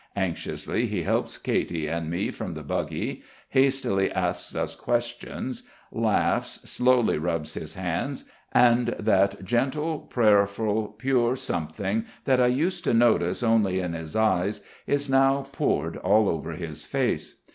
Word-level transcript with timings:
Anxiously 0.15 0.87
he 0.87 1.03
helps 1.03 1.37
Katy 1.37 1.85
and 1.87 2.09
me 2.09 2.31
from 2.31 2.53
the 2.53 2.63
buggy, 2.63 3.21
hastily 3.49 4.11
asks 4.11 4.55
us 4.55 4.75
questions, 4.75 5.61
laughs, 5.91 6.59
slowly 6.67 7.19
rubs 7.19 7.53
his 7.53 7.75
hands, 7.75 8.23
and 8.51 8.87
that 8.99 9.45
gentle, 9.45 9.99
prayerful, 9.99 10.87
pure 10.97 11.35
something 11.35 12.05
that 12.23 12.41
I 12.41 12.47
used 12.47 12.83
to 12.85 12.95
notice 12.95 13.43
only 13.43 13.79
in 13.79 13.93
his 13.93 14.15
eyes 14.15 14.61
is 14.87 15.07
now 15.07 15.47
poured 15.51 15.97
over 15.97 16.51
all 16.51 16.55
his 16.55 16.83
face. 16.83 17.35